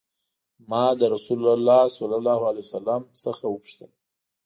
[0.69, 3.91] ما له رسول الله صلی الله علیه وسلم نه وپوښتل.